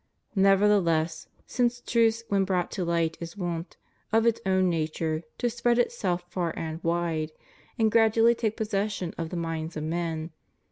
Nevertheless, 0.33 1.27
since 1.45 1.79
truth 1.79 2.23
when 2.27 2.43
brought 2.43 2.71
to 2.71 2.83
light 2.83 3.17
is 3.19 3.37
wont, 3.37 3.77
of 4.11 4.25
its 4.25 4.41
own 4.47 4.67
nature, 4.67 5.21
to 5.37 5.47
spread 5.47 5.77
itself 5.77 6.23
far 6.27 6.57
and 6.57 6.83
wide, 6.83 7.31
and 7.77 7.91
gradually 7.91 8.33
take 8.33 8.57
possession 8.57 9.13
of 9.19 9.29
the 9.29 9.37
minds 9.37 9.77
of 9.77 9.83
men. 9.83 10.31